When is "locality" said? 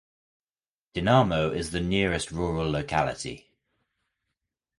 2.71-3.51